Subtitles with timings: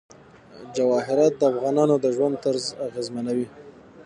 [0.75, 3.47] جواهرات د افغانانو د ژوند طرز اغېزمنوي.